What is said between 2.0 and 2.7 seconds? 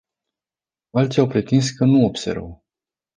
observă.